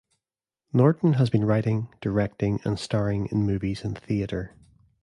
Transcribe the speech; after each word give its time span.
Norton 0.73 1.13
has 1.13 1.29
been 1.29 1.45
writing, 1.45 1.89
directing 2.01 2.59
and 2.65 2.79
starring 2.79 3.27
in 3.27 3.45
movies 3.45 3.83
and 3.83 3.95
theater. 3.95 4.55